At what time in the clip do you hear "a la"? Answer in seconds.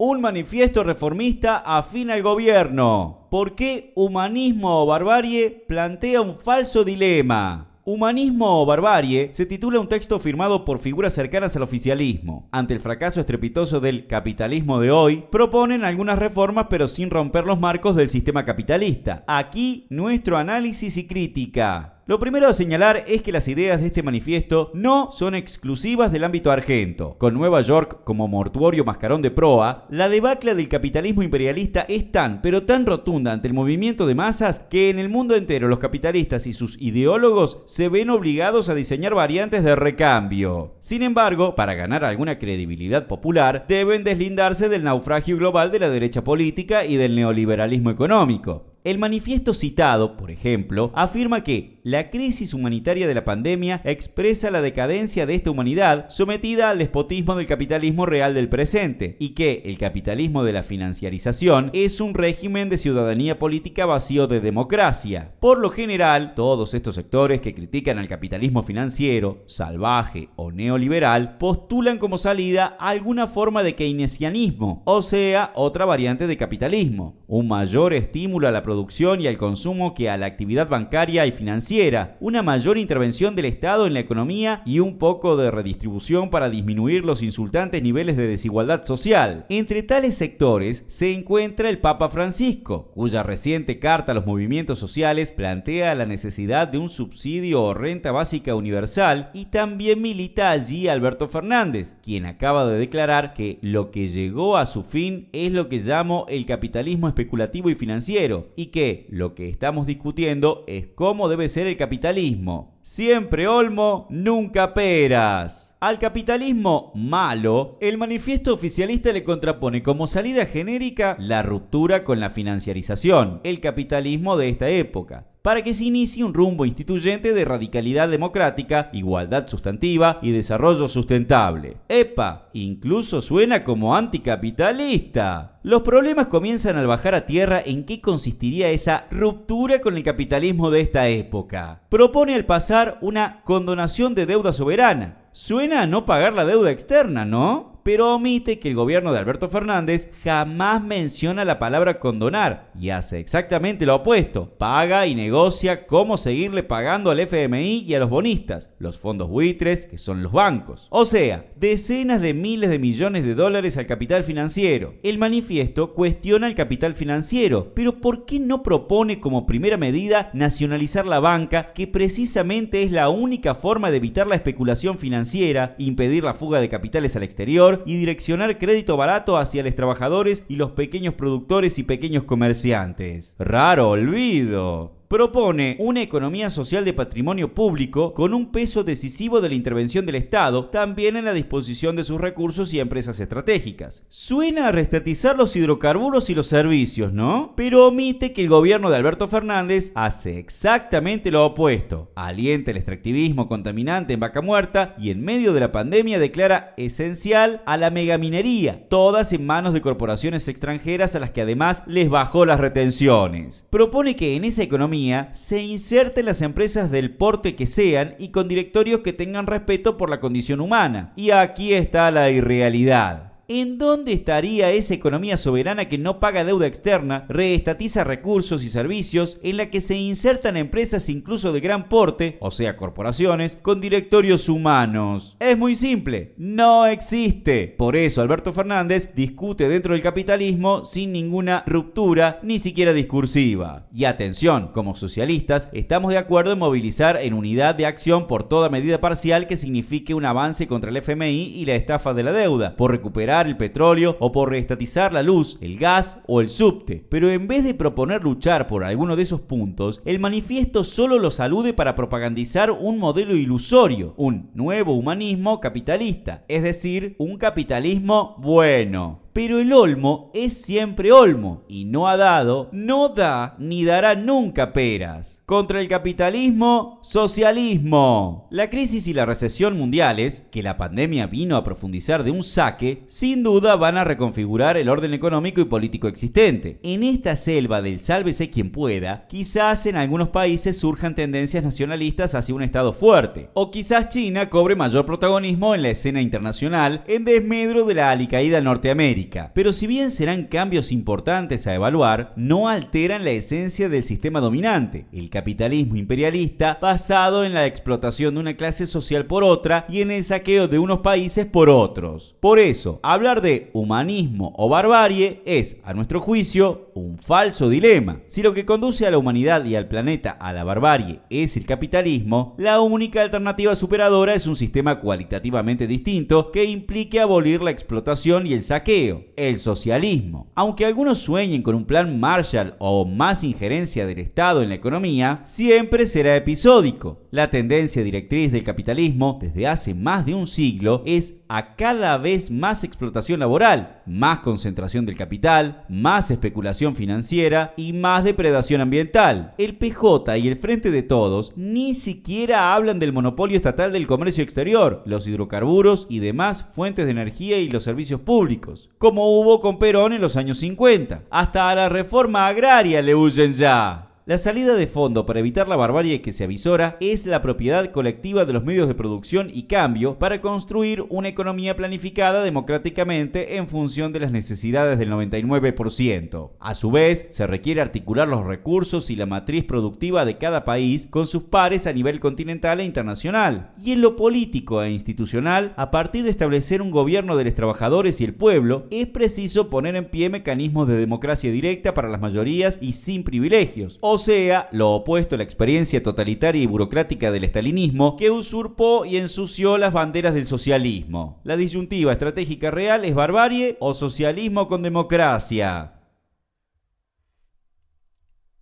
78.48-78.62, 80.08-80.26, 207.64-207.90, 319.06-319.18, 320.30-320.64, 361.70-361.88, 395.34-395.44